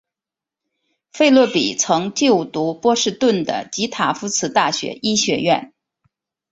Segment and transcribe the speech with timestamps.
[1.13, 5.75] 费洛比曾就读波士顿的及塔夫茨大学医学院。